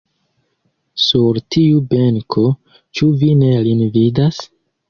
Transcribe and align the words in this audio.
Sur 1.07 1.37
tiu 1.55 1.83
benko, 1.93 2.47
ĉu 3.01 3.13
vi 3.23 3.33
ne 3.45 3.55
lin 3.69 3.89
vidas! 4.01 4.45